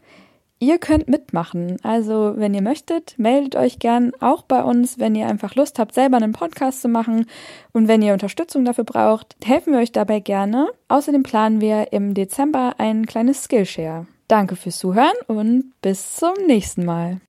[0.64, 1.76] Ihr könnt mitmachen.
[1.84, 5.94] Also, wenn ihr möchtet, meldet euch gern auch bei uns, wenn ihr einfach Lust habt,
[5.94, 7.26] selber einen Podcast zu machen.
[7.74, 10.70] Und wenn ihr Unterstützung dafür braucht, helfen wir euch dabei gerne.
[10.88, 14.08] Außerdem planen wir im Dezember ein kleines Skillshare.
[14.30, 17.20] Danke fürs Zuhören und bis zum nächsten Mal.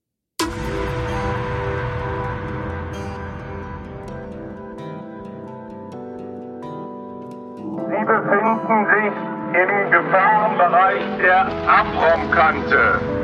[7.89, 13.24] Sie befinden sich im Gefahrenbereich der Abraumkante.